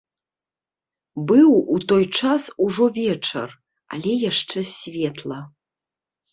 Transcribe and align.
Быў 1.31 1.49
у 1.75 1.77
той 1.91 2.03
час 2.19 2.43
ужо 2.67 2.85
вечар, 2.99 3.49
але 3.99 4.11
яшчэ 4.29 4.59
светла. 4.75 5.39